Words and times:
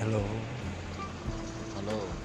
Hello. 0.00 0.20
Hello. 1.76 2.23